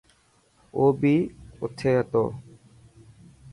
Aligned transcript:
او 0.75 0.83
بي 0.99 1.15
اٿي 1.63 1.91
هتو. 1.97 2.25